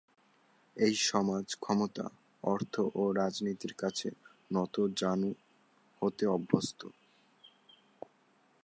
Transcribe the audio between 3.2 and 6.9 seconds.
রাজনীতির কাছে নতজানু হতে অভ্যস্ত।